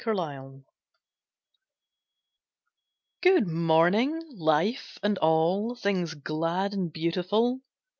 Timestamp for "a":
0.01-0.03